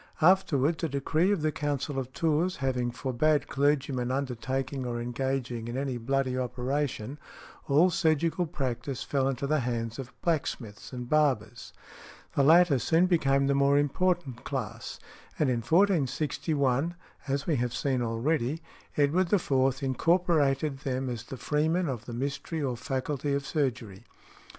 [0.23, 5.77] Afterwards, a decree of the Council of Tours having forbad clergymen undertaking or engaging in
[5.77, 7.19] any bloody operation,
[7.67, 11.71] all surgical practice fell into the hands of blacksmiths and barbers.
[12.33, 14.99] The latter soon became the more important class,
[15.37, 16.95] and in 1461
[17.27, 18.59] (as we have seen already),
[18.97, 19.77] Edward IV.
[19.83, 24.05] incorporated them as "The Freeman of the Mystery or Faculty of Surgery."